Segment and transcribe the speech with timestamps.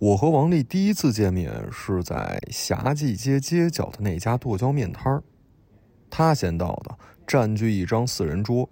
[0.00, 5.22] 我和王丽第一次见面是在霞记街街角的那家剁椒面摊儿。
[6.08, 8.66] 他先到的，占据一张四人桌，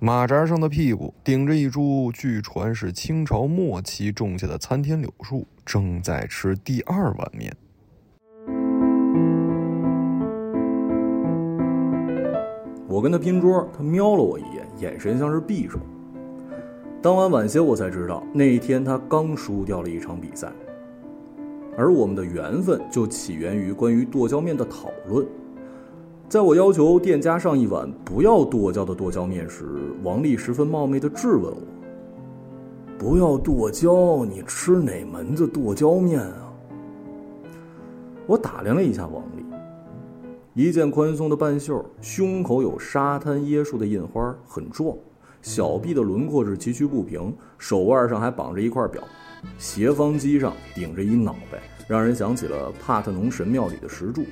[0.00, 7.56] 马扎上的屁股顶着一株据传是清朝末期种下的参天柳树，正在吃第二碗面。
[12.88, 15.78] 我跟他拼桌，他瞄了我一眼，眼神像是匕首。
[17.00, 20.52] 当晚晚些，我才知道那一天他刚输掉了一场比赛，
[21.76, 25.24] 而我们的缘分就起源于关于剁椒面的讨论。
[26.28, 29.64] 在我要求店家上一碗不要剁椒的剁椒面时，
[30.02, 31.62] 王丽十分冒昧的质问我
[32.98, 36.52] ：“不要剁椒，你吃哪门子剁椒面啊？”
[38.26, 39.44] 我打量了一下王丽，
[40.52, 44.96] 一件宽松的半袖，胸口有沙滩椰树的印花，很壮。
[45.48, 49.02] 小臂的轮廓是崎岖不平，手腕上还绑着一块表，
[49.56, 54.26] 斜方肌上顶着一脑袋，让人想起了帕特农神庙里的石柱。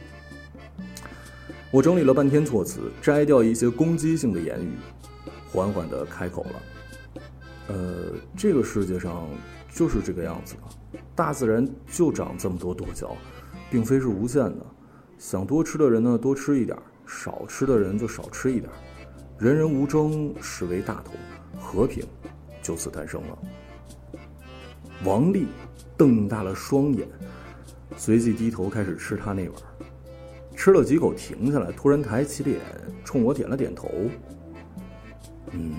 [1.71, 4.73] 我整理了半天措辞，摘掉一些攻击性的言语，
[5.51, 7.23] 缓缓地开口了
[7.69, 9.27] ：“呃，这个世界上
[9.75, 13.17] 就是这个样子的，大自然就长这么多剁椒，
[13.71, 14.67] 并非是无限的。
[15.17, 18.71] 想多吃的人呢，多吃一点；少吃的人就少吃一点。”
[19.39, 21.15] 人人无争，是为大同，
[21.61, 22.03] 和平
[22.63, 23.39] 就此诞生了。
[25.05, 25.47] 王丽
[25.95, 27.07] 瞪大了双眼，
[27.99, 29.59] 随即低头开始吃他那碗，
[30.57, 32.59] 吃了几口停下来，突然抬起脸
[33.05, 33.91] 冲我点了点头。
[35.53, 35.75] 嗯，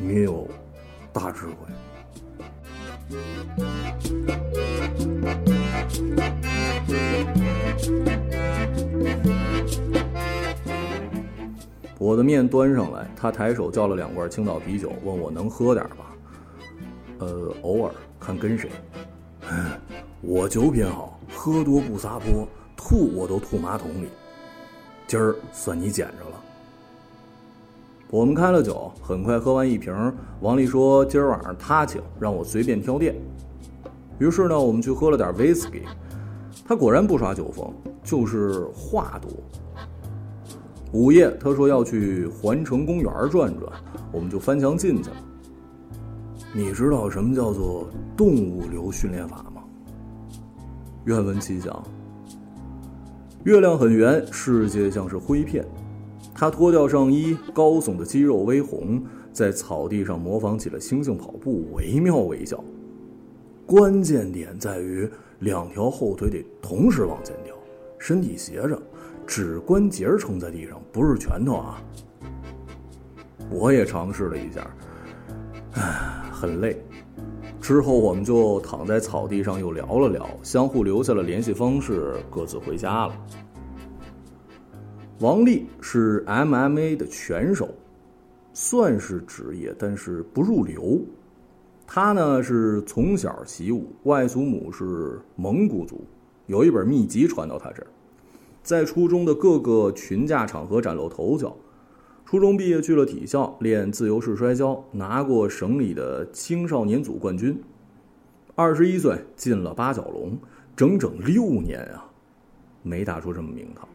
[0.00, 0.48] 你有
[1.12, 1.54] 大智慧。
[12.00, 16.16] 我的面端上来，他抬手叫了两罐青岛啤酒，问我能喝点吧？
[17.18, 18.70] 呃，偶尔看跟谁。
[20.22, 24.08] 我酒品好，喝多不撒泼，吐我都吐马桶里。
[25.06, 26.42] 今儿算你捡着了。
[28.08, 29.94] 我们开了酒，很快喝完一瓶。
[30.40, 33.14] 王丽说：“今儿晚上他请，让我随便挑店。”
[34.18, 35.82] 于是呢，我们去喝了点威士忌。
[36.66, 37.70] 他果然不耍酒疯，
[38.02, 39.30] 就是话多。
[40.92, 43.72] 午夜，他说要去环城公园转转，
[44.10, 45.16] 我们就翻墙进去了。
[46.52, 49.62] 你知道什么叫做动物流训练法吗？
[51.04, 51.80] 愿闻其详。
[53.44, 55.64] 月亮很圆，世界像是灰片。
[56.34, 59.00] 他脱掉上衣，高耸的肌肉微红，
[59.32, 62.62] 在草地上模仿起了猩猩跑步，惟妙惟肖。
[63.64, 65.08] 关键点在于
[65.38, 67.54] 两条后腿得同时往前跳，
[67.96, 68.76] 身体斜着。
[69.30, 71.80] 指关节撑在地上，不是拳头啊！
[73.48, 74.68] 我也尝试了一下，
[75.74, 76.76] 唉，很累。
[77.60, 83.14] 之后我们就躺在草地上又聊了聊，相互留下了联系方式，各自回家了。
[85.20, 87.68] 王丽是 MMA 的拳手，
[88.52, 91.00] 算是职业，但是不入流。
[91.86, 96.04] 他呢是从小习武，外祖母是蒙古族，
[96.46, 97.86] 有一本秘籍传到他这儿。
[98.62, 101.56] 在初中的各个群架场合崭露头角，
[102.26, 107.60] 初中毕业去了体校练自由式摔跤，拿过省里的青少年组冠军。
[108.54, 110.38] 二十一岁进了八角笼，
[110.76, 112.04] 整整六年啊，
[112.82, 113.88] 没打出什么名堂。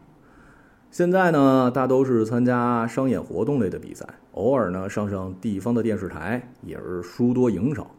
[0.90, 7.90] 现在呢，大都是参加商演活动类的比赛，偶尔呢上上地方的电视台，也是输多赢少。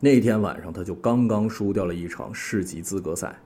[0.00, 3.38] 那天晚上，他就刚刚输掉了一场市级资格赛。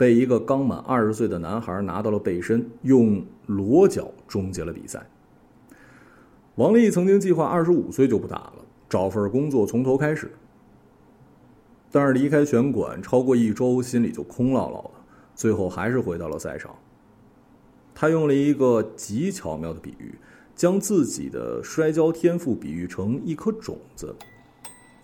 [0.00, 5.06] 被一个刚满二十岁的男孩拿到了背身，用裸脚终结了比赛。
[6.54, 8.54] 王丽曾经计划二十五岁就不打了，
[8.88, 10.32] 找份工作从头开始。
[11.92, 15.02] 但是离开拳馆超过一周，心里就空落落的，
[15.34, 16.74] 最后还是回到了赛场。
[17.94, 20.14] 他用了一个极巧妙的比喻，
[20.56, 24.16] 将自己的摔跤天赋比喻成一颗种子，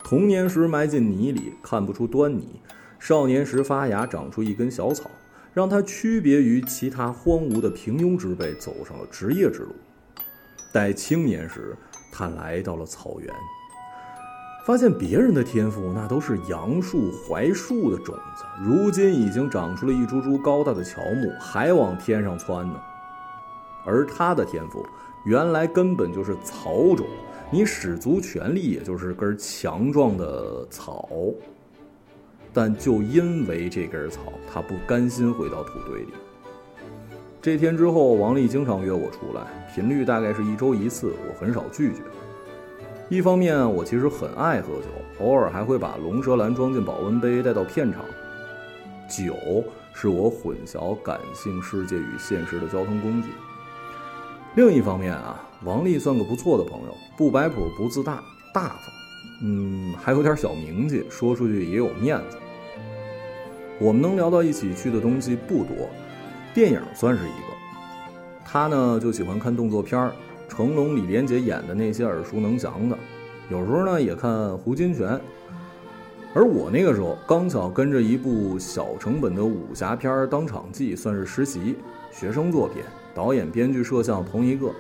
[0.03, 2.63] 童年时埋进泥里，看不出端倪。
[2.99, 5.11] 少年时发芽，长出一根小草，
[5.53, 9.75] 让他区别于其他荒芜的平庸之辈，走上了职业之路。
[10.73, 11.77] 待青年时，
[12.13, 13.33] 他来到了草原，
[14.67, 22.81] 发现别人的天赋那都是杨树、槐树的种子，如今已经长出了一株株高大的乔木，还往天上窜呢。
[23.85, 24.85] 而他的天赋，
[25.25, 27.07] 原来根本就是草种，
[27.51, 31.09] 你使足全力，也就是根强壮的草。
[32.57, 36.09] 但就因为这根草，他不甘心回到土堆里。
[37.43, 39.43] 这天之后，王丽经常约我出来，
[39.75, 41.99] 频率大概是一周一次，我很少拒绝。
[43.11, 44.87] 一方面，我其实很爱喝酒，
[45.23, 48.03] 偶尔还会把龙舌兰装进保温杯带到片场。
[49.07, 49.35] 酒
[49.93, 53.29] 是我混淆感性世界与现实的交通工具。
[54.55, 58.25] 另一方面啊，王丽算个不错的朋友，不摆谱，不自大，
[58.55, 58.79] 大方，
[59.43, 62.39] 嗯，还有点小名气，说出去也有面子。
[63.79, 65.89] 我们能聊到一起去的东西不多，
[66.55, 67.57] 电影算是一个。
[68.45, 70.13] 他呢就喜欢看动作片儿。
[70.49, 72.97] 成龙、李连杰演的那些耳熟能详的，
[73.51, 75.19] 有时候呢也看胡金铨。
[76.33, 81.77] 而我那个时候刚巧跟着一部小成本的武侠片当场记，算是实习
[82.13, 82.81] 学生作品，
[83.13, 84.71] 导演、编剧、摄像同一个。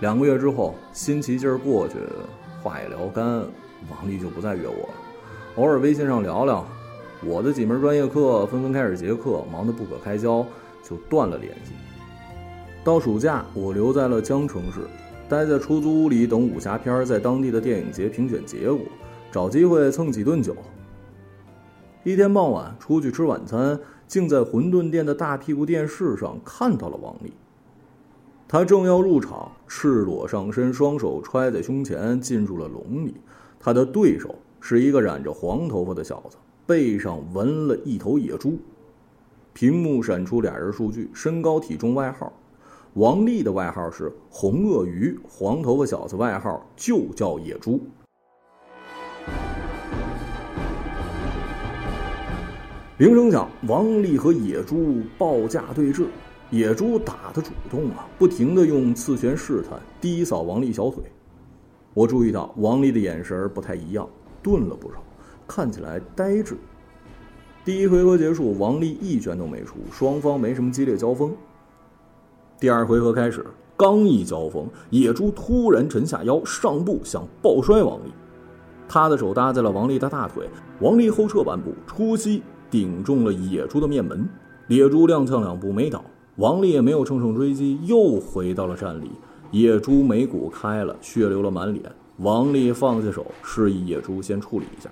[0.00, 1.94] 两个月之后，新奇劲儿过去，
[2.62, 3.24] 话也聊干，
[3.90, 4.94] 王丽就不再约我了。
[5.56, 6.64] 偶尔微信上聊聊，
[7.22, 10.44] 我的几门专业课纷纷开始结课，忙得不可开交，
[10.82, 11.72] 就断了联系。
[12.82, 14.80] 到暑假，我留在了江城市，
[15.28, 18.80] 待在出租屋里等武侠片在当地的电影节评选结果，
[19.30, 20.56] 找机会蹭几顿酒。
[22.04, 23.78] 一天傍晚出去吃晚餐，
[24.08, 27.34] 竟在馄饨店的大屁股电视上看到了王丽。
[28.48, 33.14] 他正要入场，赤裸上身，双手揣在胸前，进入了笼里。
[33.60, 36.38] 他的对手是一个染着黄头发的小子，
[36.70, 38.56] 背上纹了一头野猪。
[39.52, 42.32] 屏幕闪出俩人数据：身高、体重、外号。
[42.94, 47.80] 王丽的外号是红鳄鱼，黄头发小子外号就叫野猪。
[52.98, 56.06] 铃声响，王丽和野猪报价对峙，
[56.50, 61.02] 野猪打的主动啊，不停的用刺拳试探，低扫王丽小腿。
[61.94, 64.08] 我注意到王丽的眼神不太一样，
[64.40, 65.02] 顿了不少，
[65.50, 66.56] 看起来呆滞。
[67.64, 71.34] 第一回合结束，王丽一拳都没出，双方没什么激烈交锋。
[72.60, 73.44] 第二回合开始，
[73.76, 78.12] 刚一交锋，野猪突然沉下腰，上步想抱摔王丽。
[78.88, 80.48] 他的手搭在了王丽的大腿，
[80.80, 84.28] 王丽后撤半步，出膝顶中了野猪的面门。
[84.68, 86.04] 野猪踉跄两步没倒，
[86.36, 89.10] 王丽也没有乘胜追击，又回到了站立。
[89.50, 91.90] 野猪眉骨开了，血流了满脸。
[92.18, 94.88] 王丽放下手，示意野猪先处理一下。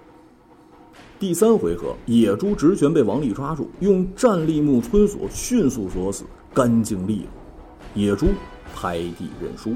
[1.20, 6.22] 第三回合，野猪直拳被王丽抓住，用站立木村锁迅速锁死，
[6.54, 7.28] 干净利落。
[7.94, 8.28] 野猪
[8.72, 9.74] 拍地认输，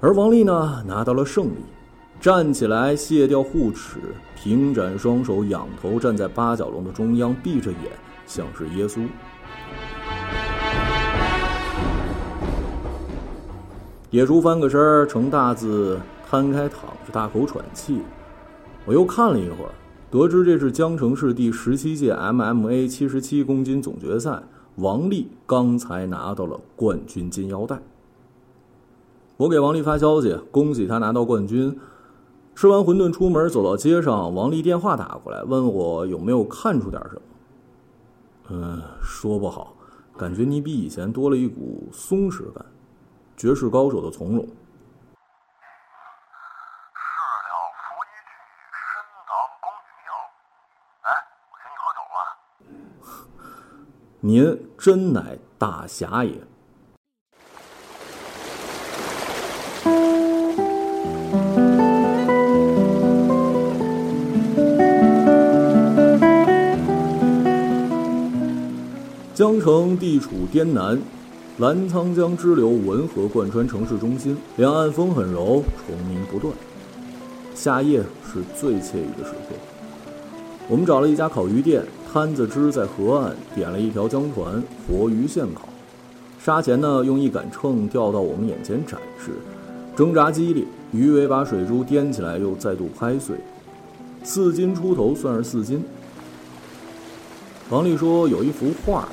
[0.00, 1.64] 而王丽呢，拿到了胜利，
[2.20, 3.98] 站起来卸掉护齿，
[4.36, 7.90] 平展双手，仰头站在八角笼的中央，闭着眼，
[8.28, 9.00] 像是耶稣。
[14.10, 16.00] 野猪翻个身儿成大字。
[16.28, 18.00] 摊开躺着，大口喘气。
[18.84, 19.70] 我又看了一会儿，
[20.10, 24.42] 得知这是江城市第十七届 MMA 七十七公斤总决赛，
[24.74, 27.80] 王丽刚才拿到了冠军金腰带。
[29.36, 31.78] 我给王丽发消息，恭喜她拿到冠军。
[32.56, 37.22] 吃完馄饨出门，走到街上，王丽电话打过来，问我有没有看出点什么。
[38.48, 39.76] 嗯，说不好，
[40.16, 42.66] 感觉你比以前多了一股松弛感，
[43.36, 44.46] 绝世高手的从容。
[54.20, 56.32] 您真乃大侠也！
[69.36, 70.98] 江城地处滇南，
[71.58, 76.52] 澜沧江支流文河贯穿城市中心，两岸风很柔，虫鸣不断。
[77.54, 79.56] 夏夜是最惬意的时刻。
[80.68, 81.82] 我们找了一家烤鱼店。
[82.12, 85.68] 摊子支在河岸，点了一条江团，活鱼现烤。
[86.38, 89.32] 杀前呢，用一杆秤吊到我们眼前展示。
[89.94, 93.36] 挣扎激烈，鱼尾把水珠颠起来，又再度拍碎。
[94.22, 95.82] 四斤出头算是四斤。
[97.68, 99.08] 王丽说有一幅画，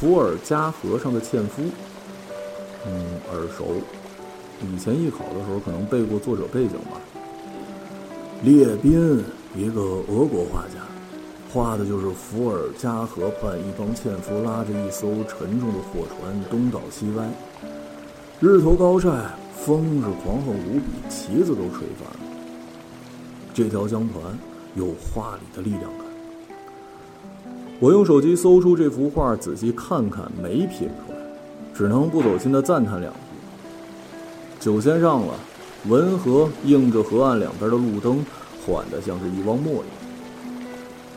[0.00, 1.62] 伏尔加河上的纤夫。
[2.86, 3.76] 嗯，耳熟。
[4.60, 7.00] 以前艺考的时候可能背过作者背景吧。
[8.42, 9.22] 列宾，
[9.54, 10.80] 一个俄国画家。
[11.52, 17.24] 画的就是伏尔加河畔一帮纤夫拉着一艘沉重的货船东倒西歪，
[18.40, 19.08] 日头高晒，
[19.64, 22.20] 风是狂横无比，旗子都吹翻了。
[23.54, 24.36] 这条江团
[24.74, 26.03] 有画里的力量感。
[27.84, 31.18] 我用手机搜出这幅画，仔细看看，没品出来，
[31.74, 33.18] 只能不走心的赞叹两句。
[34.58, 35.34] 酒先上了，
[35.86, 38.24] 文河映着河岸两边的路灯，
[38.64, 39.86] 缓得像是一汪墨一样。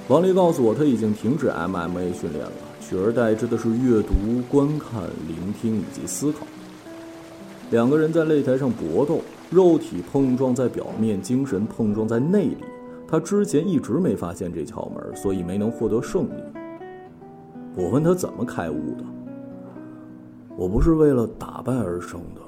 [0.09, 6.45] 王丽告诉我，他已经停止 MMA 训练了，取而代之的是阅读、观看、聆听以及思考。
[7.69, 12.57] 两个人在擂台上搏斗，肉体碰撞在表面，精神碰撞在内里。
[13.09, 16.57] 他之前一直没发现这窍门，所以没能获得胜利。
[17.77, 19.03] 我问他怎么开悟的，
[20.57, 22.41] 我不是为了打败而生的，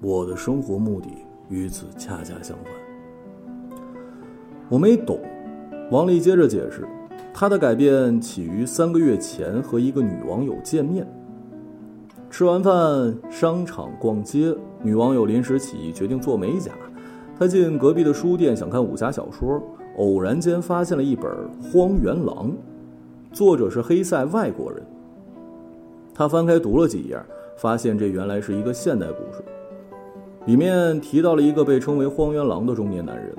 [0.00, 1.06] 我的生活目的
[1.48, 2.72] 与此恰恰相反。
[4.68, 5.20] 我没懂，
[5.92, 6.84] 王丽接着解释，
[7.32, 11.06] 他的改变起于三个月前和一个女网友见面。
[12.28, 16.72] 吃完饭，商场逛街，女网友临时起意决定做美甲。
[17.38, 19.62] 他进隔壁的书店想看武侠小说，
[19.98, 21.30] 偶然间发现了一本
[21.62, 22.50] 《荒原狼》，
[23.34, 24.80] 作者是黑塞外国人。
[26.14, 27.20] 他翻开读了几页，
[27.56, 29.42] 发现这原来是一个现代故事，
[30.46, 33.34] 里面提到了一个被称为“荒原狼”的中年男人，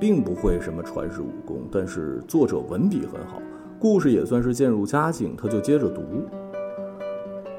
[0.00, 3.40] 并不会什么传世武功，但是作者文笔很好，
[3.78, 6.02] 故事也算是渐入佳境，他就接着读。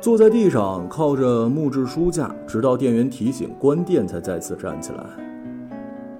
[0.01, 5.05] 坐在地上，靠着木质书架，直到店员提醒关店，才再次站起来。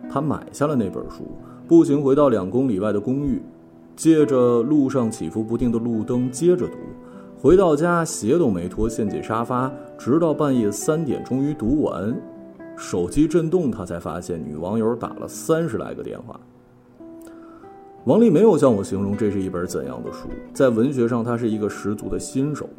[0.09, 1.25] 他买下了那本书，
[1.67, 3.41] 步行回到两公里外的公寓，
[4.00, 6.77] 借着路上起伏不定的路灯接着读。
[7.38, 12.18] 回到家，鞋都没脱，陷进沙发，直到半夜三点，终于读完。
[12.77, 16.39] 手机震动，他才发现女网友打了三十来个电话。
[18.06, 22.70] 王丽没有向我形容这是一本怎样的书，在文学上，他是一个十足的新手。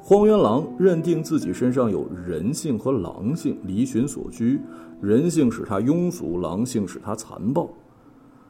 [0.00, 4.58] 荒原狼认定自己身上有人性和狼性，离群所居。
[5.02, 7.68] 人性使他庸俗，狼性使他残暴。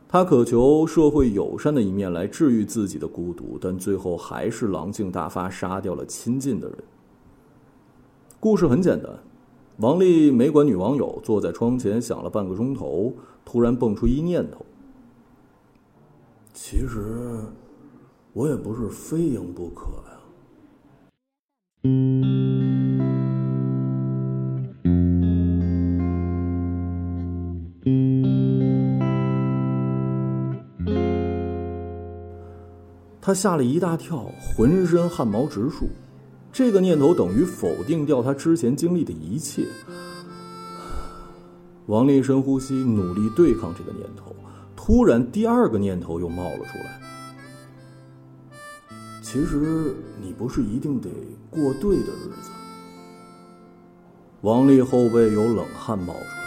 [0.09, 6.79] 他渴求社会友善的一面来治愈自己的孤独，但最后还是狼性大发，杀掉了亲近的人。
[8.39, 9.11] 故事很简单，
[9.79, 13.13] 王丽没管女网友，坐在窗前想了半个钟头，
[13.45, 14.65] 突然蹦出一念头：
[16.55, 17.41] 其实
[18.33, 20.13] 我也不是非赢不可呀。
[33.27, 35.89] 他吓了一大跳，浑身汗毛直竖。
[36.53, 39.67] 这个念头等于否定掉他之前经历的一切。
[41.87, 44.33] 王丽深呼吸，努力对抗这个念头。
[44.77, 47.01] 突然，第二个念头又冒了出来。
[49.21, 49.93] 其实
[50.23, 51.11] 你不是一定得
[51.51, 52.53] 过对的日子。
[54.43, 56.46] 王丽后背有冷汗冒出来，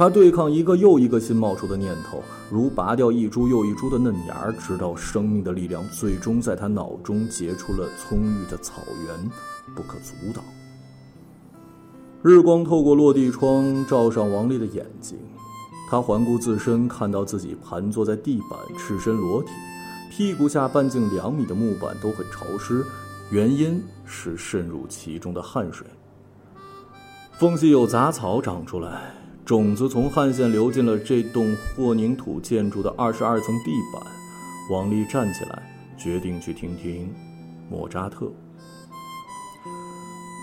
[0.00, 9.30] 他对抗一个又一个新冒出的念头，如拔掉一株又一株的嫩芽，直到生命的力量最终在他脑中结出了葱郁的草原，
[9.76, 10.42] 不可阻挡。
[12.22, 15.18] 日光透过落地窗照上王丽的眼睛，
[15.90, 19.50] 他环顾自身，看到自己盘坐在地板，赤身裸体。
[20.10, 22.82] 屁股下半径两米的木板都很潮湿，
[23.30, 25.86] 原因是渗入其中的汗水。
[27.32, 29.14] 缝隙有杂草长出来，
[29.50, 34.00] 种子从汗腺流进了这栋混凝土建筑的二十二层地板。
[34.70, 35.60] 王丽站起来，
[35.98, 37.12] 决定去听听
[37.68, 38.30] 莫扎特。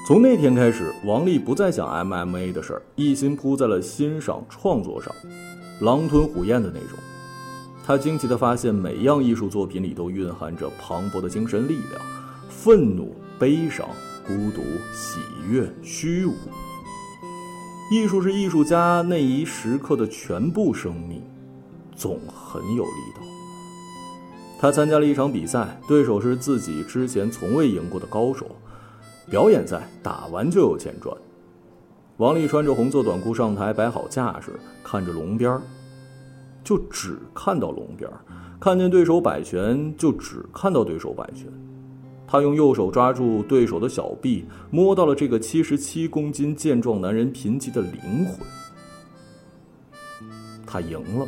[0.06, 5.16] 从那天开始，王丽不再想 MMA 的事儿，一心扑在了欣赏创作上，
[5.80, 7.00] 狼吞虎咽的那种。
[7.86, 12.02] 他惊奇地发现，每样艺术作品里都蕴含着磅礴的精神力量，
[12.50, 13.88] 愤怒、悲伤、
[14.28, 14.62] 孤独、
[14.94, 16.34] 喜悦、虚无。
[17.90, 21.24] 艺术是艺术家那一时刻的全部生命，
[21.96, 23.22] 总很有力道。
[24.60, 28.46] 他参加了一场比赛，对手是自己之前从未赢过的高手，
[29.30, 31.16] 表演赛打完就有钱赚。
[32.18, 35.62] 王丽穿着红色短裤上台，摆好架势，看着龙边儿。
[36.64, 38.20] 就只看到龙边儿
[38.60, 41.46] 看见对手摆拳，就只看到对手摆拳。
[42.28, 48.46] 他用右手抓住对手的小臂，摸到了这个七十七公斤健壮男人贫瘠的灵魂。
[50.66, 51.26] 他赢了，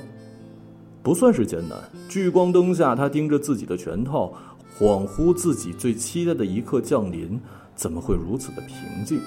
[1.01, 1.79] 不算是艰难。
[2.09, 4.33] 聚光灯下，他盯着自己的拳套，
[4.77, 7.39] 恍惚自己最期待的一刻降临，
[7.73, 9.21] 怎么会如此的平静？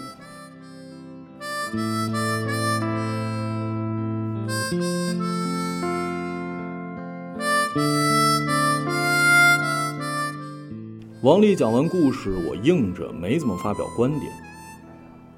[11.22, 14.32] 王丽讲完故事，我硬着，没怎么发表观点。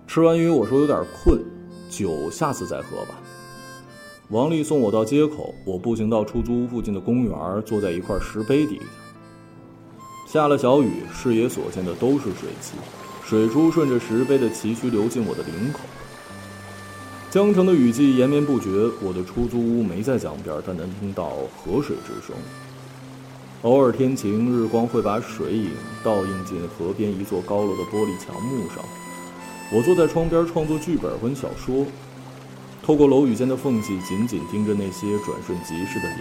[0.06, 1.38] 吃完鱼，我说有点困，
[1.90, 3.20] 酒下次再喝吧。
[4.30, 8.84] 王丽送我到街口，我步行到出租屋附近的公园，坐在一块石碑底下。
[10.26, 12.76] 下了小雨，视野所见的都是水汽，
[13.22, 15.80] 水珠顺着石碑的崎岖流进我的领口。
[17.30, 18.70] 江城的雨季延绵不绝，
[19.02, 22.34] 我的出租屋没在江边，但能听到河水之声。
[23.64, 25.70] 偶尔天晴，日光会把水影
[26.02, 28.84] 倒映进河边一座高楼的玻璃墙幕上。
[29.72, 31.86] 我坐在窗边创作剧本和小说，
[32.82, 36.20] 透过楼宇间的缝隙，紧紧盯着那些转瞬即逝的涟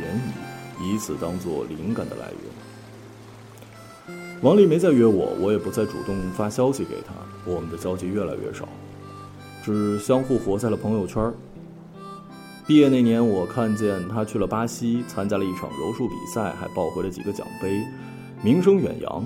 [0.79, 4.15] 漪，以此当做灵感的来源。
[4.41, 8.69] 王丽没再约我，我也不再主动发消息给她，我们的交集越来越少，
[9.61, 11.21] 只相互活在了朋友圈。
[12.65, 17.83] 毕业那年，我看见他去了巴西，参加了一场柔术比赛，还抱回了几个奖杯，
[18.41, 19.23] 名声远扬。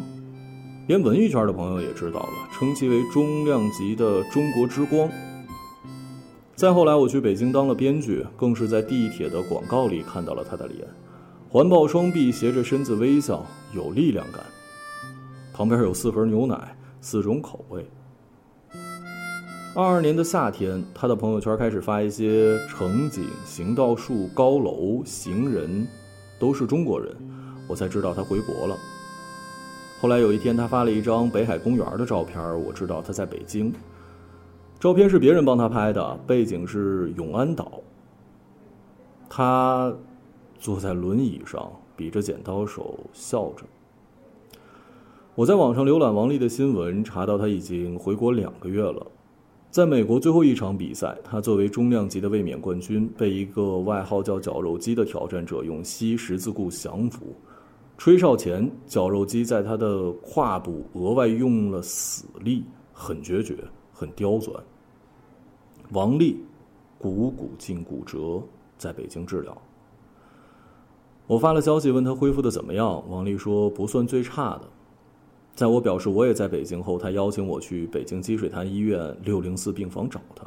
[0.88, 5.08] 连文艺圈的朋友也知道了，称其为中量级的中国之光。
[6.56, 10.88] 再后来，我去北京当了编剧，更是在地铁的广告里看到了他的脸，
[11.48, 14.44] 环抱双臂，斜着身子微笑，有力量感。
[15.53, 17.88] 旁边有四盒牛奶，四种口味。
[19.77, 25.88] 二二年的夏天，他的朋友圈开始发一些城景、行道树、高楼、行人，
[26.39, 27.15] 都是中国人，
[27.67, 28.75] 我才知道他回国了。
[30.01, 33.72] 后来有一天，他发了一张北海公园的照片，我知道他在北京。
[34.79, 37.79] 照片是别人帮他拍的，背景是永安岛。
[39.29, 39.93] 他
[40.57, 43.63] 坐在轮椅上，比着剪刀手，笑着。
[45.36, 49.05] 我在网上浏览王丽的新闻，查到他已经回国两个月了。
[49.77, 57.27] 在美国最后一场比赛，他作为中量级的卫冕冠军，被一个外号叫“绞肉机”的挑战者用膝十字固降服。
[57.96, 63.55] 吹哨前，绞肉机在他的胯部额外用了死力，很决绝，
[63.93, 64.51] 很刁钻。
[65.91, 66.43] 王丽
[66.98, 68.41] 股骨颈骨折，
[68.79, 69.55] 在北京治疗。
[71.27, 74.62] 我发了消息问他恢复的怎么样，王丽说不算最差的。
[75.58, 80.46] 在我表示我也在北京后，他邀请我去北京积水潭医院六零四病房找他。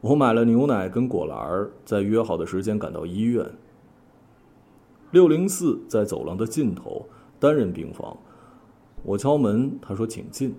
[0.00, 3.48] 我买了牛奶跟果篮，在约好的时间赶到医院。
[5.12, 7.06] 六零四在走廊的尽头，
[7.38, 8.16] 单人病房。
[9.04, 10.52] 我敲门，他说：“请进。”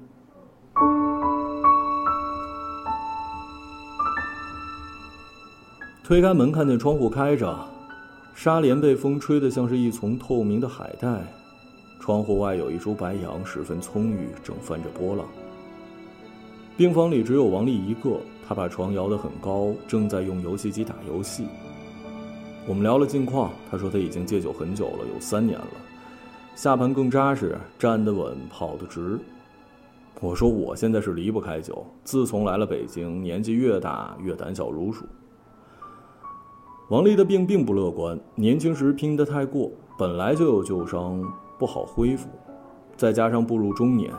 [6.01, 7.67] 推开门，看见窗户开着，
[8.33, 11.25] 纱帘被风吹得像是一丛透明的海带。
[12.05, 15.25] 窗户外有一株白杨，十分葱郁，正翻着波浪。
[16.77, 21.47] 病房里只有王丽一个，她把床摇得很高，正在用游戏机打游戏。
[22.67, 25.67] 我们聊了近况，她说她已经戒酒很久了，有三年了，
[26.53, 29.17] 下盘更扎实，站得稳，跑得直。
[30.21, 35.05] 我说我现在是离不开酒，自从来了北京，年纪越大越胆小如鼠。
[36.89, 41.19] 王丽的病并不乐观，年轻时拼得太过，本来就有旧伤。
[41.57, 42.29] 不好恢复，
[42.95, 44.13] 再加上步入中年，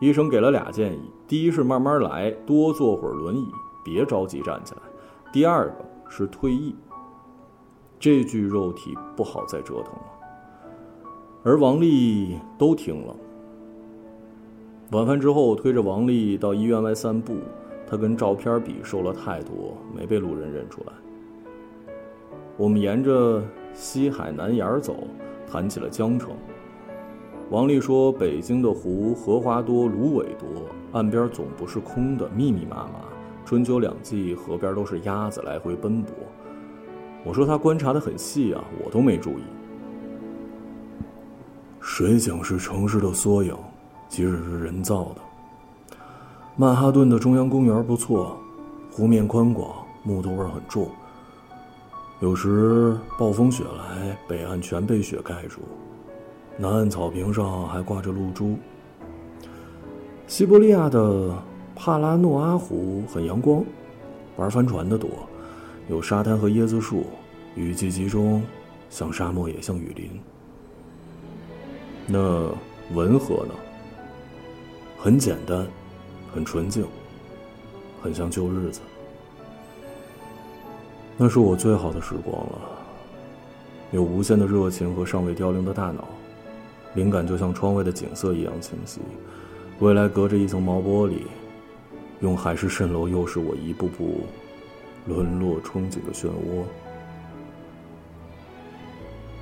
[0.00, 3.48] 医生给了俩建议：第一是慢慢来，多坐会儿轮椅，
[3.84, 4.80] 别着急站起来；
[5.32, 6.74] 第二个是退役。
[7.98, 10.04] 这具肉体不好再折腾了。
[11.42, 13.14] 而王丽都听了。
[14.92, 17.36] 晚饭之后，推着王丽到医院外散步，
[17.86, 20.92] 她跟照片比瘦了太多，没被路人认出来。
[22.56, 23.42] 我们沿着
[23.74, 24.96] 西海南沿走。
[25.50, 26.30] 谈起了江城，
[27.50, 30.46] 王丽说：“北京的湖荷花多，芦苇多，
[30.92, 33.00] 岸边总不是空的，密密麻麻。
[33.44, 36.14] 春秋两季，河边都是鸭子来回奔波。”
[37.26, 39.42] 我说：“他观察的很细啊，我都没注意。
[41.80, 43.52] 水井是城市的缩影，
[44.08, 45.96] 即使是人造的。
[46.54, 48.36] 曼哈顿的中央公园不错，
[48.92, 50.88] 湖面宽广，木头味很重。”
[52.20, 55.60] 有时暴风雪来，北岸全被雪盖住，
[56.58, 58.58] 南岸草坪上还挂着露珠。
[60.26, 61.34] 西伯利亚的
[61.74, 63.64] 帕拉诺阿湖很阳光，
[64.36, 65.08] 玩帆船的多，
[65.88, 67.06] 有沙滩和椰子树，
[67.54, 68.42] 雨季集中，
[68.90, 70.10] 像沙漠也像雨林。
[72.06, 72.50] 那
[72.94, 73.54] 文和呢？
[74.98, 75.66] 很简单，
[76.34, 76.84] 很纯净，
[78.02, 78.82] 很像旧日子。
[81.22, 82.58] 那是我最好的时光了，
[83.90, 86.08] 有无限的热情和尚未凋零的大脑，
[86.94, 89.02] 灵感就像窗外的景色一样清晰，
[89.80, 91.18] 未来隔着一层毛玻璃，
[92.20, 94.22] 用海市蜃楼诱使我一步步
[95.04, 96.64] 沦落憧憬的漩涡。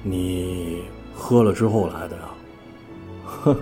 [0.03, 0.83] 你
[1.14, 2.23] 喝了之后来的呀？
[3.25, 3.61] 呵呵，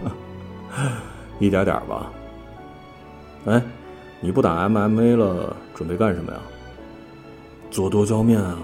[1.39, 2.11] 一点点吧。
[3.45, 3.63] 哎，
[4.21, 6.41] 你不打 MMA 了，准备干什么呀？
[7.77, 8.57] 做剁椒面啊！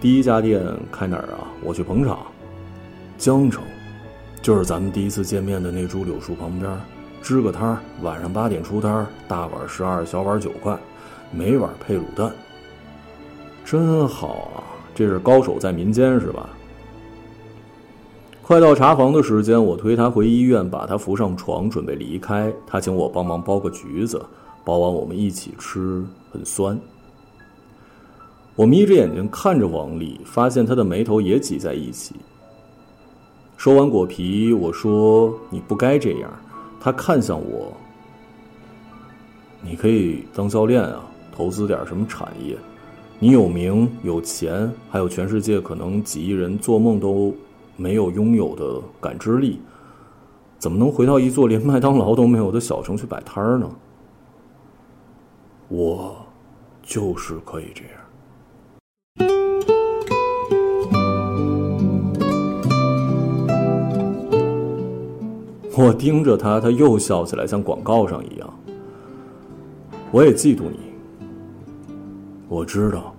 [0.00, 1.52] 第一家店开哪儿啊？
[1.62, 2.20] 我去捧场。
[3.18, 3.62] 江城，
[4.40, 6.80] 就是咱们第一次见面的那株柳树旁边。
[7.20, 10.74] 支个摊儿，晚上八点出摊儿，大碗十二，小碗九块，
[11.30, 12.32] 每碗配卤蛋。
[13.66, 14.64] 真好啊！
[14.94, 16.48] 这是高手在民间是吧？
[18.40, 22.50] 快到查房的时间，我推他回医院，把他扶上床，准备离开。
[22.66, 24.24] 他请我帮忙剥个橘子，
[24.64, 26.80] 剥完我们一起吃，很酸。
[28.54, 32.14] 我眯着眼睛看着王丽，发现她的眉头也挤在一起。
[33.56, 36.30] 收完果皮，我说：“你不该这样。”
[36.80, 37.72] 他看向我
[39.62, 42.58] ：“你可以当教练啊，投资点什么产业？
[43.20, 47.32] 你有名有钱，还有全世界可能几亿人做梦都
[47.76, 49.60] 没有拥有的感知力，
[50.58, 53.70] 怎么能回到一座连麦当劳都没有的小城去摆摊儿呢？”
[55.70, 56.16] 我
[56.82, 58.01] 就是可以这样。
[65.74, 68.48] 我盯着他，他又笑起来，像广告上一样。
[70.10, 70.78] 我也嫉妒你。
[72.48, 73.14] 我知道。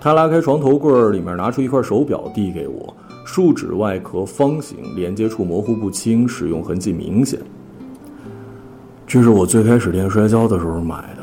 [0.00, 7.40] 他拉开床头柜，里面拿出一块手表递给我，树脂外壳方形，连接处模糊不清，使用痕迹明显。
[9.06, 11.22] 这是我最开始练摔跤的时候买的，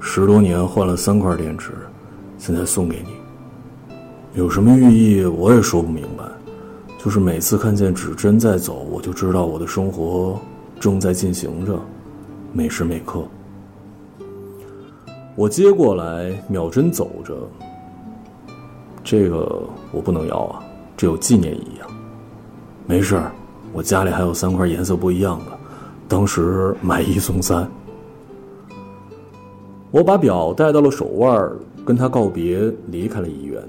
[0.00, 1.72] 十多年换了三块电池，
[2.38, 3.10] 现在送给你。
[4.32, 6.19] 有什么寓意，我也说不明白。
[7.02, 10.38] 就是每次看见指针在走，我就知道我的生活
[10.78, 11.80] 正在进行着，
[12.52, 13.24] 每时每刻。
[15.34, 17.34] 我接过来，秒针走着。
[19.02, 20.62] 这个我不能要啊，
[20.94, 21.88] 这有纪念意义啊。
[22.86, 23.32] 没事儿，
[23.72, 25.58] 我家里还有三块颜色不一样的，
[26.06, 27.66] 当时买一送三。
[29.90, 31.50] 我把表戴到了手腕，
[31.82, 33.66] 跟他告别，离开了医院。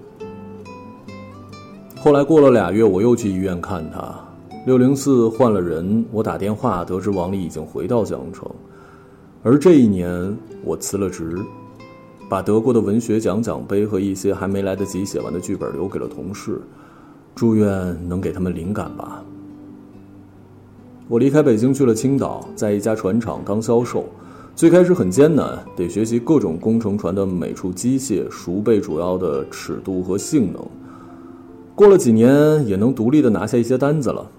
[2.04, 4.12] 后来过了俩月，我又去医院看他。
[4.66, 8.50] 六零四换了人，我打电话得知王丽已经回到江城。
[9.44, 11.38] 而这一年，我辞了职，
[12.28, 16.60] 把德国的文学奖奖杯和一些还没来得及写完的剧本留给了同事，
[17.36, 19.24] 祝愿能给他们灵感吧。
[21.08, 24.06] 我离开北京去了青岛，在一家船厂当销售。
[24.56, 30.68] 最开始很艰难，得学习各种工程船的每处机械，熟背主要的尺度和性能。
[31.76, 34.30] 过了几年，也能独立的拿下一些单子了。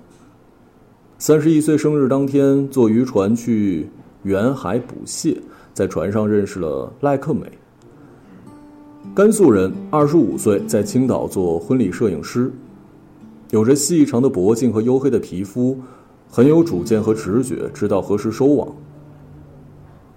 [1.18, 3.88] 三十一岁生日当天，坐渔船去
[4.24, 5.36] 远海捕蟹，
[5.72, 7.42] 在船上认识了赖克美。
[9.14, 12.52] 甘肃人，二十五岁，在青岛做婚礼摄影师，
[13.50, 15.76] 有着细长的脖颈和黝黑的皮肤，
[16.28, 18.68] 很有主见和直觉，知道何时收网。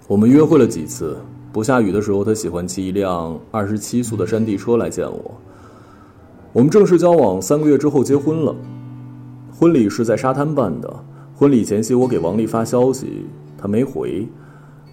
[0.07, 1.17] 我们约会了几次，
[1.51, 5.31] 不下雨的时候，他喜欢骑一辆二十七速的山地车来见我。
[6.55, 8.55] 我们正式交往三个月之后结婚了，
[9.59, 10.89] 婚礼是在沙滩办的。
[11.35, 13.25] 婚礼前夕，我给王丽发消息，
[13.57, 14.25] 她没回。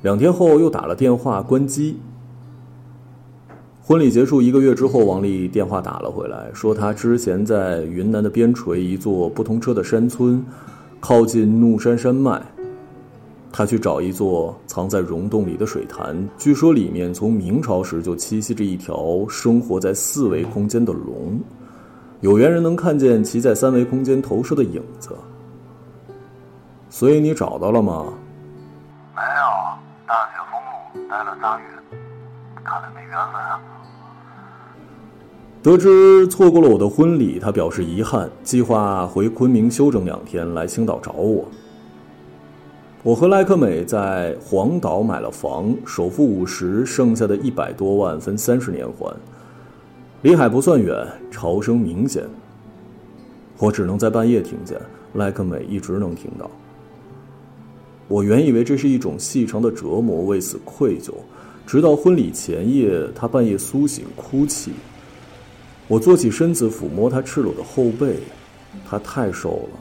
[0.02, 1.98] 两天后又打了电话，关机。
[3.80, 10.44] 婚礼结束一个月之后，王丽电话打了回来，说她之前在云南的边陲一座不通车的山村，
[10.98, 12.42] 靠近怒山山脉。
[13.52, 21.38] 她去找一座藏在溶洞里的水潭，据说里面从明朝时就栖息着一条生活在四维空间的龙，
[22.22, 25.10] 有缘人能看见其在三维空间投射的影子。
[26.88, 28.14] 所以你找到了吗？
[29.14, 31.64] 没有，大雪封路，待了仨月，
[32.64, 33.60] 看来没缘分啊。
[35.62, 41.44] 得知错过了我的婚礼，他表示遗憾，计划回昆明休整两天，来青岛找我。
[43.04, 49.12] 我和赖克美在黄岛买了房，首付五十，剩下的一百多万分三十年还。
[50.22, 52.22] 离海不算远，潮声明显。
[53.58, 54.80] 我只能在半夜听见，
[55.14, 56.48] 赖克美一直能听到。
[58.06, 61.12] 我原以为这是一种细长的折磨，为此愧疚。
[61.66, 64.70] 直到婚礼前夜，他半夜苏醒哭泣。
[65.88, 68.18] 我坐起身子抚摸他赤裸的后背，
[68.88, 69.78] 他太瘦了，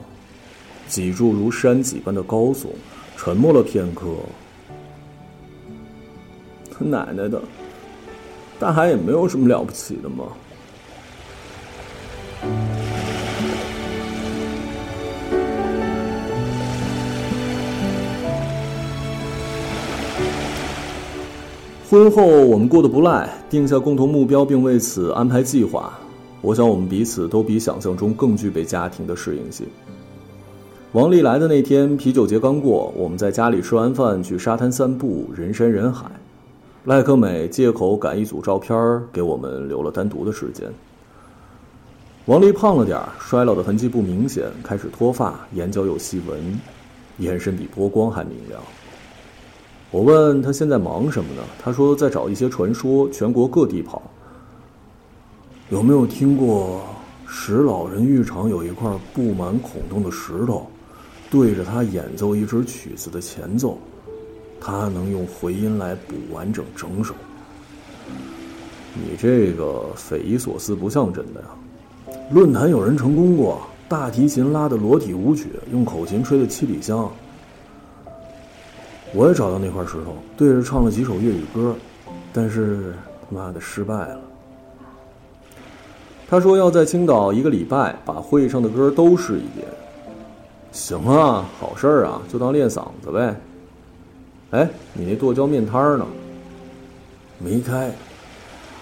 [0.88, 2.66] 脊柱如山脊般的高耸。
[3.24, 4.08] 沉默了片刻，
[6.72, 7.40] 他奶奶的，
[8.58, 10.24] 大海也没有什么了不起的嘛。
[21.88, 25.96] 婚后我们过得不赖，定下共同目标，并为此安排计划。
[26.40, 29.68] 我想我们彼此都比想象中更具备家庭的适应性。
[30.92, 36.04] 王丽来的那天，啤酒节刚过，我们在家里吃完饭，去沙滩散步，人山人海。
[36.84, 40.70] 赖克美借口赶一组照片，给我们留了单独的时间。
[42.26, 46.60] 王丽胖了点衰老的痕迹不明显，开始脱发，眼角有细纹。
[47.20, 48.60] 眼神比波光还明亮。
[49.90, 51.42] 我问他现在忙什么呢？
[51.58, 54.02] 他说在找一些传说，全国各地跑。
[55.70, 56.82] 有没有听过
[57.26, 60.66] 石老人浴场有一块布满孔洞的石头，
[61.32, 63.78] 对着他演奏一支曲子的前奏，
[64.60, 67.14] 他能用回音来补完整整首。
[68.94, 71.46] 你这个匪夷所思，不像真的呀！
[72.30, 77.10] 论坛有人成功过，大提琴拉的裸体舞曲，用口琴吹的七里香。
[79.14, 81.74] 我也找到那块石头，对着唱了几首粤语歌，
[82.30, 82.92] 但是
[83.22, 84.20] 他妈的失败了。
[86.28, 89.66] 他说要在青岛一个礼拜把会上的歌都试一遍。
[90.72, 93.36] 行啊，好事儿啊，就当练嗓子呗。
[94.52, 96.06] 哎，你那剁椒面摊呢？
[97.38, 97.92] 没开，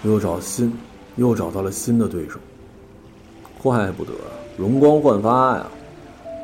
[0.04, 0.72] 又找新，
[1.16, 2.38] 又找到了新的对手。
[3.62, 4.12] 怪不得，
[4.56, 5.66] 容光焕发呀，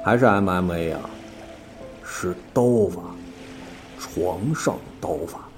[0.04, 0.98] 还是 MMA 呀，
[2.04, 3.02] 是刀法。
[3.98, 5.48] 床上刀法，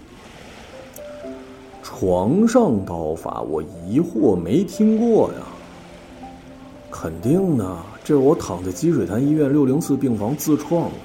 [1.82, 5.40] 床上刀法，我疑惑没听过呀。
[6.90, 7.76] 肯定的，
[8.08, 10.96] 这是我躺在积水潭医院六零四病房自创的，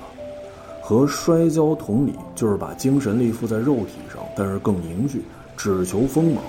[0.82, 5.22] 和摔跤同理，就是把精神力附在肉体上，但是更凝聚，
[5.58, 6.42] 只求锋芒。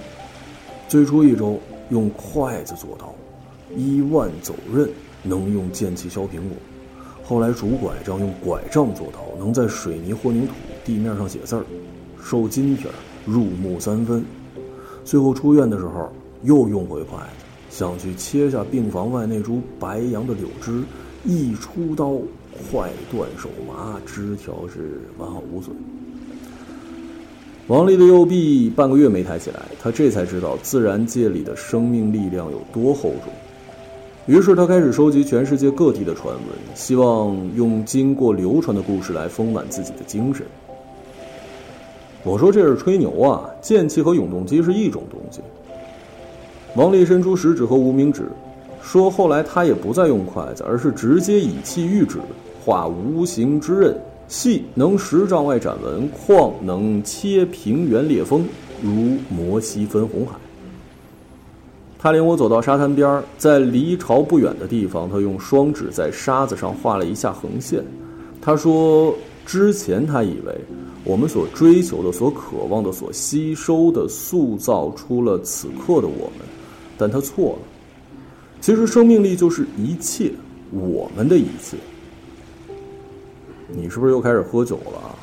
[0.86, 1.58] 最初一周
[1.90, 3.12] 用筷子做刀，
[3.76, 4.88] 一万走刃，
[5.24, 6.56] 能用剑气削苹果。
[7.24, 10.52] 后来拄拐杖，用拐杖做刀，能在水泥混凝土
[10.84, 11.64] 地面上写字儿，
[12.22, 12.88] 瘦金帖
[13.26, 14.24] 入木三分。
[15.04, 16.12] 最后出院的时候，
[16.44, 17.43] 又用回筷子，
[17.74, 20.84] 想去切下病房外那株白杨的柳枝，
[21.24, 22.12] 一出刀，
[22.70, 25.74] 快断手麻，枝条是完好无损。
[27.66, 33.32] 王丽的右臂半个月没抬起来，他这才知道自然界里的生命力量有多厚重。
[34.26, 36.44] 于是他开始收集全世界各地的传闻，
[36.76, 40.46] 希望用经过流传的故事来丰满自己的精神。
[42.22, 43.50] 我说这是吹牛啊！
[43.60, 45.40] 剑气和永动机是一种东西。
[46.76, 48.28] 王丽伸出食指和无名指，
[48.82, 52.18] 说：“后来他也不再用筷子，而是直接以气喻指，
[52.64, 58.44] 画无形之刃，细能十丈外展纹，旷能切平原裂峰，
[58.82, 60.32] 如摩西分红海。”
[61.96, 67.82] 他领我走到沙滩边在离巢不远的地方，他用双指在沙子上画了一下横线。
[68.42, 69.14] 他说
[69.46, 70.52] ：“之前他以为
[71.04, 76.46] 我们所追求的、所渴望的、所吸收的，塑造出了此刻的我们，
[76.96, 77.68] 但他错了。
[78.60, 80.32] 其实生命力就是一切，
[80.70, 81.76] 我们的一切。
[83.68, 85.16] 你是不是又开始喝酒了？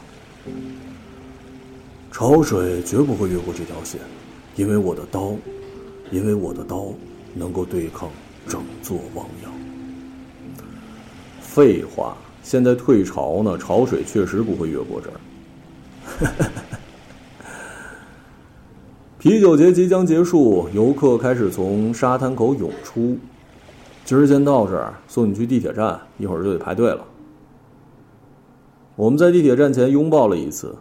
[2.11, 3.99] 潮水绝不会越过这条线，
[4.55, 5.35] 因为我的刀。”
[6.11, 6.93] 因为我的刀
[7.33, 8.11] 能够对抗
[8.45, 9.53] 整座汪洋。
[11.39, 15.15] 废话，现在退潮呢，潮水确实不会越过这儿。
[19.21, 23.15] 啤酒节即将结束，游客开始从沙滩口涌出。
[24.03, 27.05] 今儿先到这儿，送你去地铁站，一会儿就得排队了。
[28.95, 30.75] 我们在地铁站前拥抱了一次。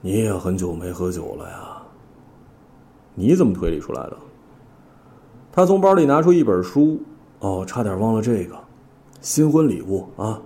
[0.00, 1.80] 你也很久没喝酒了呀。
[3.14, 4.16] 你怎么推理出来的？
[5.52, 7.00] 他从包里拿出一本书，
[7.38, 8.58] 哦，差点忘了这个，
[9.20, 10.42] 新婚礼物啊！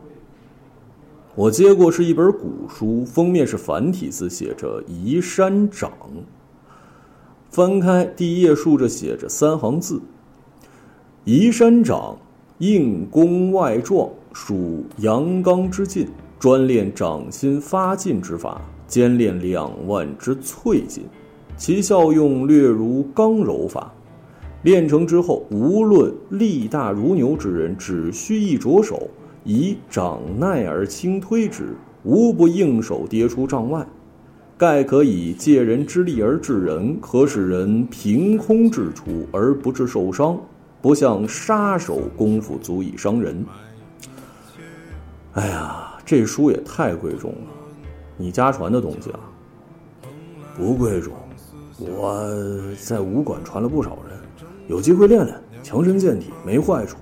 [1.34, 5.90] 我接过是一本古书，封面是繁体字，写着“移山长”。
[7.52, 10.00] 翻开第一页，竖着写着三行字
[11.24, 12.16] ：“移山掌，
[12.56, 21.04] 应功外壮，属阳刚之劲，专练掌心发劲之法，兼练两腕之淬劲。”
[21.58, 23.92] 其效用略如刚柔法，
[24.62, 29.10] 练成之后，无论力大如牛之人，只需一着手，
[29.44, 33.86] 以掌耐而轻推之，无不应手跌出帐外。
[34.58, 40.38] 盖可以借人之力而治人，可使人凭空治出而不致受伤，
[40.80, 43.44] 不像杀手功夫足以伤人。
[45.32, 47.38] 哎呀，这书也太贵重了，
[48.16, 49.20] 你家传的东西啊？
[50.56, 51.12] 不贵重。
[51.78, 52.22] 我
[52.80, 54.18] 在武馆传了不少人，
[54.68, 56.98] 有机会练练，强身健体没坏处。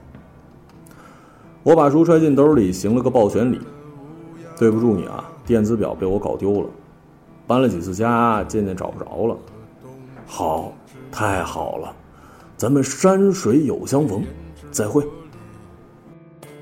[1.62, 3.60] 我把书揣进兜里，行了个抱拳礼。
[4.56, 6.68] 对不住你啊，电子表被我搞丢了，
[7.50, 9.36] 搬了几次家，渐渐找不着了。
[10.24, 10.72] 好，
[11.10, 11.92] 太好了，
[12.56, 14.22] 咱们山水有相逢，
[14.70, 15.04] 再会。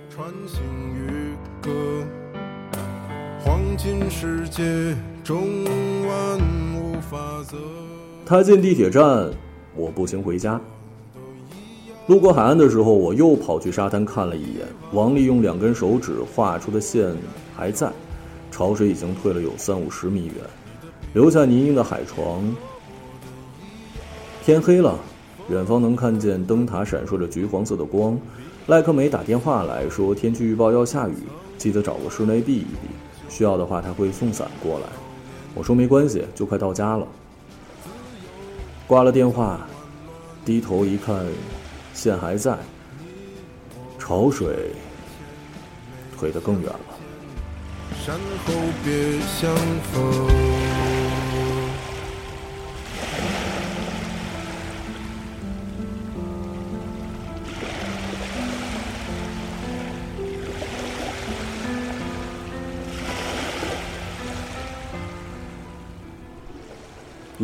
[0.08, 0.62] 穿行
[0.94, 1.70] 于歌，
[3.44, 5.62] 黄金世界中
[6.06, 6.38] 万
[6.80, 7.58] 物法则。
[8.24, 9.30] 他进地铁站，
[9.76, 10.58] 我步行回家。
[12.06, 14.66] 路过海岸的时候，我又跑去沙滩看了一眼。
[14.94, 17.14] 王丽用两根手指画出的线
[17.54, 17.92] 还在，
[18.50, 20.34] 潮水已经退了有三五十米远，
[21.12, 22.42] 留下泥泞的海床。
[24.44, 24.98] 天黑了，
[25.48, 28.18] 远方能看见灯塔闪烁着橘黄色的光。
[28.66, 31.14] 赖克梅打电话来说天气预报要下雨，
[31.56, 32.88] 记得找个室内避一避，
[33.28, 34.86] 需要的话他会送伞过来。
[35.54, 37.06] 我说没关系，就快到家了。
[38.86, 39.66] 挂了电话，
[40.44, 41.24] 低头一看。
[41.94, 42.56] 线还在，
[43.98, 44.70] 潮水
[46.16, 46.78] 退得更远了。
[48.06, 49.52] 山后别相
[49.90, 50.77] 逢。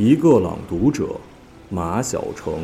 [0.04, 1.18] 一个朗读者，
[1.70, 2.58] 马晓成。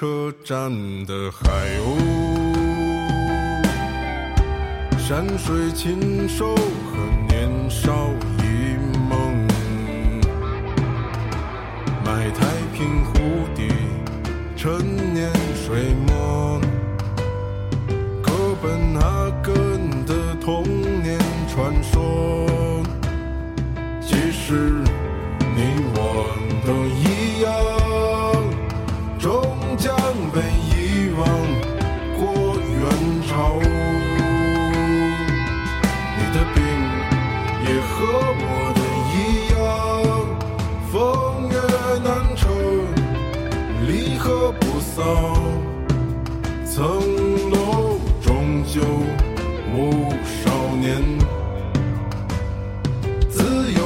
[0.00, 0.70] 车站
[1.06, 1.98] 的海鸥，
[4.96, 6.60] 山水禽兽和
[7.28, 8.08] 年少
[8.38, 8.76] 一
[9.08, 9.44] 梦，
[12.04, 13.12] 卖太平湖
[13.56, 13.68] 的
[14.54, 15.32] 陈年
[15.66, 16.60] 水墨，
[18.22, 20.62] 哥本哈根的童
[21.02, 21.18] 年
[21.52, 22.46] 传说，
[24.00, 24.80] 其实
[25.56, 25.98] 你我
[26.64, 27.87] 都一样。
[46.78, 46.86] 层
[47.50, 48.80] 楼终究
[49.74, 51.02] 误少年，
[53.28, 53.80] 自由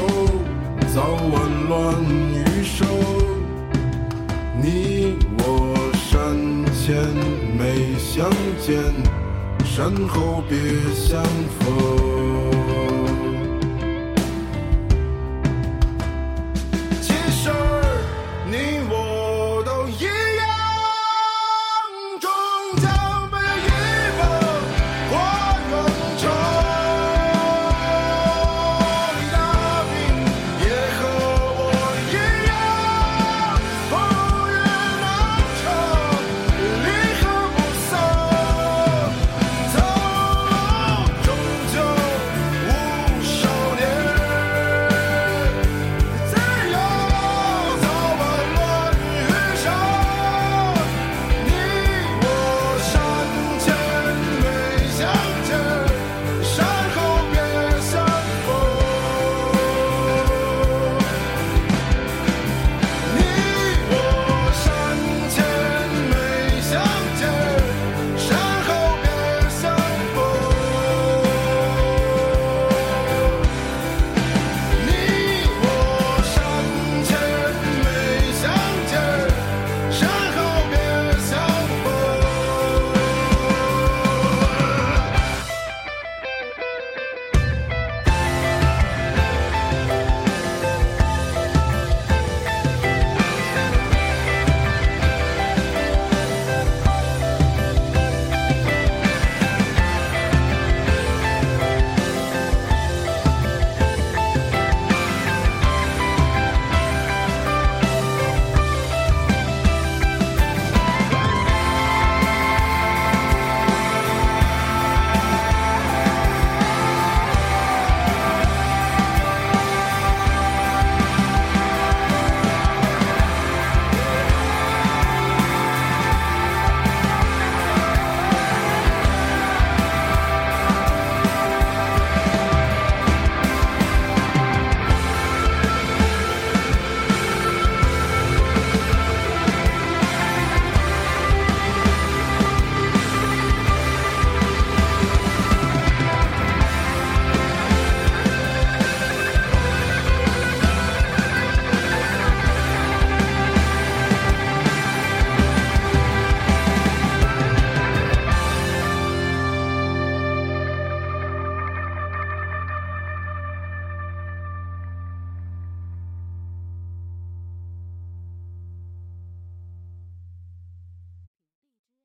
[0.95, 1.01] 早
[1.33, 1.35] 晚
[1.71, 2.87] 乱余生，
[4.61, 6.37] 你我山
[6.75, 7.03] 前
[7.59, 8.79] 没相见，
[9.65, 10.59] 山后别
[10.95, 11.25] 相
[11.61, 12.42] 逢。